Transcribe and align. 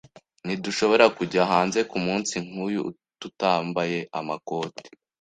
Ntidushobora 0.45 1.05
kujya 1.17 1.41
hanze 1.51 1.79
kumunsi 1.89 2.35
nkuyu 2.47 2.83
tutambaye 3.19 3.99
amakoti. 4.19 4.85